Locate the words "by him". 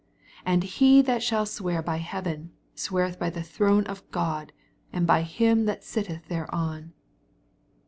5.05-5.65